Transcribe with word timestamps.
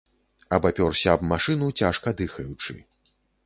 Абапёрся 0.57 1.11
аб 1.17 1.21
машыну, 1.33 1.67
цяжка 1.79 2.17
дыхаючы. 2.23 2.73